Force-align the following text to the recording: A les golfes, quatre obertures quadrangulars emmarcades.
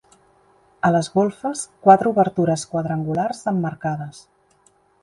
A 0.87 0.89
les 0.95 1.09
golfes, 1.17 1.61
quatre 1.89 2.11
obertures 2.15 2.67
quadrangulars 2.73 3.45
emmarcades. 3.55 4.27